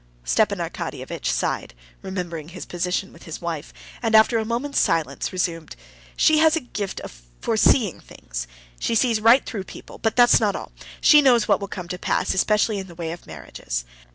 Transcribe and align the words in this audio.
Stepan 0.23 0.57
Arkadyevitch 0.57 1.27
sighed, 1.27 1.75
remembering 2.01 2.49
his 2.49 2.65
position 2.65 3.13
with 3.13 3.25
his 3.29 3.39
wife, 3.39 3.71
and, 4.01 4.15
after 4.15 4.39
a 4.39 4.43
moment's 4.45 4.79
silence, 4.79 5.31
resumed—"She 5.31 6.39
has 6.39 6.55
a 6.55 6.59
gift 6.61 6.99
of 7.01 7.21
foreseeing 7.39 7.99
things. 7.99 8.47
She 8.79 8.95
sees 8.95 9.21
right 9.21 9.45
through 9.45 9.65
people; 9.65 9.99
but 9.99 10.15
that's 10.15 10.39
not 10.39 10.55
all; 10.55 10.71
she 11.01 11.21
knows 11.21 11.47
what 11.47 11.59
will 11.59 11.67
come 11.67 11.87
to 11.87 11.99
pass, 11.99 12.33
especially 12.33 12.79
in 12.79 12.87
the 12.87 12.95
way 12.95 13.11
of 13.11 13.27
marriages. 13.27 13.85